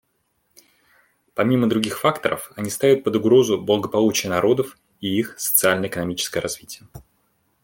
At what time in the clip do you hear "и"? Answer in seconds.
4.99-5.15